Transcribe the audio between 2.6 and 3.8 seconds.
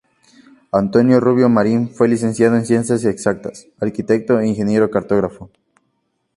Ciencias Exactas,